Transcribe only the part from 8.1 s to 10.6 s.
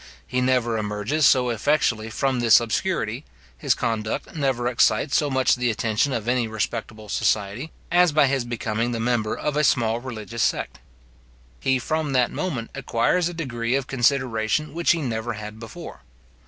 by his becoming the member of a small religious